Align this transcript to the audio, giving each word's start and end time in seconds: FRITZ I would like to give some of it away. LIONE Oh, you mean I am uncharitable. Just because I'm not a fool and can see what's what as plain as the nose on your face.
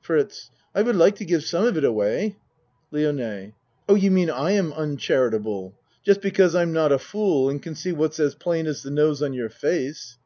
FRITZ 0.00 0.50
I 0.74 0.82
would 0.82 0.96
like 0.96 1.14
to 1.18 1.24
give 1.24 1.44
some 1.44 1.62
of 1.64 1.76
it 1.76 1.84
away. 1.84 2.34
LIONE 2.90 3.52
Oh, 3.88 3.94
you 3.94 4.10
mean 4.10 4.28
I 4.28 4.50
am 4.50 4.72
uncharitable. 4.72 5.72
Just 6.04 6.20
because 6.20 6.56
I'm 6.56 6.72
not 6.72 6.90
a 6.90 6.98
fool 6.98 7.48
and 7.48 7.62
can 7.62 7.76
see 7.76 7.92
what's 7.92 8.18
what 8.18 8.24
as 8.24 8.34
plain 8.34 8.66
as 8.66 8.82
the 8.82 8.90
nose 8.90 9.22
on 9.22 9.34
your 9.34 9.50
face. 9.50 10.18